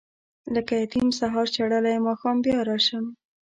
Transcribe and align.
لکه 0.53 0.73
یتیم 0.83 1.07
سهار 1.19 1.47
شړلی 1.55 1.97
ماښام 2.07 2.37
بیا 2.45 2.59
راشم. 2.67 3.05